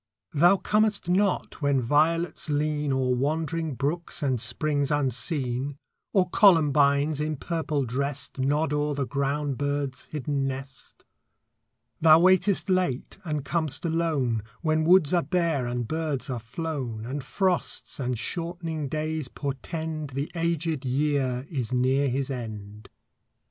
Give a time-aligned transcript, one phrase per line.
[0.33, 5.77] Thou comest not when violets lean O'er wandering brooks and springs unseen,
[6.11, 11.05] Or columbines, in purple dressed, Nod o'er the ground bird's hidden nest.
[11.99, 17.23] Thou waitest late and com'st alone, When woods are bare and birds are flown, And
[17.23, 22.89] frosts and shortening days portend The aged year is near his end.